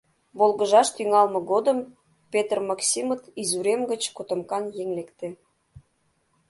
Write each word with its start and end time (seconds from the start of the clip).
Волгыжаш 0.37 0.87
тӱҥалме 0.95 1.39
годым 1.51 1.79
Петр 2.31 2.57
Максимыт 2.69 3.21
изурем 3.41 3.81
гыч 3.91 4.03
котомкан 4.15 4.63
еҥ 4.81 4.89
лекте. 4.97 5.27